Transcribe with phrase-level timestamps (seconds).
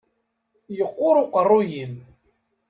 [0.77, 1.95] Yeqquṛ uqeṛṛu-yim.